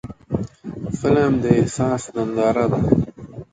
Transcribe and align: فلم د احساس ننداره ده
فلم 0.99 1.33
د 1.43 1.45
احساس 1.59 2.03
ننداره 2.15 2.65
ده 2.71 2.79